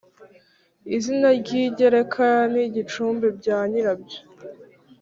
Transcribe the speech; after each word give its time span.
izina 0.95 1.27
ry'ingereka 1.39 2.27
n'icumbi 2.51 3.27
bya 3.37 3.57
nyirabyo 3.71 4.19